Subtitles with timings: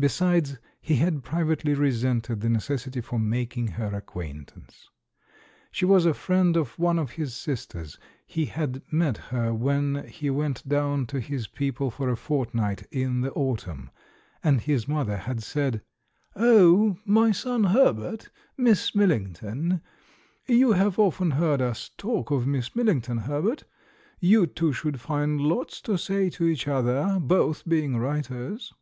[0.00, 4.90] Besides, he had privately resented the necessity for making her acquaint ance.
[5.72, 7.98] She was a friend of one of his sisters—
[8.30, 13.22] ^he had met her when he went down to his people for a fortnight in
[13.22, 13.90] the autumn;
[14.44, 15.82] and his mother had said:
[16.36, 19.80] "Oh, my son Herbert— ISIiss Millington.
[20.46, 23.64] You have often heard us talk of Miss Millington, Herbert?
[24.20, 28.72] You two should find lots to say to each other, both being writers."